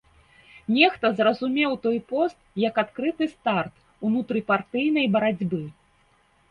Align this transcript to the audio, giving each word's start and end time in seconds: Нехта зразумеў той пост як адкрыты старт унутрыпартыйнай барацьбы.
Нехта 0.77 1.11
зразумеў 1.19 1.75
той 1.83 1.97
пост 2.13 2.37
як 2.67 2.81
адкрыты 2.85 3.25
старт 3.35 3.73
унутрыпартыйнай 4.11 5.05
барацьбы. 5.17 5.63